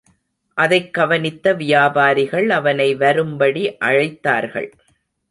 அதைக் 0.53 0.93
கவனித்த 0.93 1.53
வியாபாரிகள் 1.53 2.49
அவனை 2.49 2.95
வரும்படி 2.95 3.77
அழைத்தார்கள். 3.79 4.71